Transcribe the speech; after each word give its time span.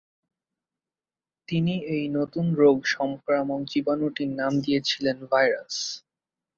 তিনি 1.47 1.73
এই 1.95 2.05
নতুন 2.17 2.45
রোগ 2.55 2.77
সংক্রামক 2.91 3.61
জীবাণুটির 3.71 4.31
নাম 4.31 4.53
দিয়েছিলেন 4.59 5.17
ভাইরাস। 5.25 5.75